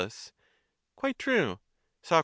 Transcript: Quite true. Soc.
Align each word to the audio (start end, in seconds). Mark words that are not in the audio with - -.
Quite 0.95 1.19
true. 1.19 1.59
Soc. 2.01 2.19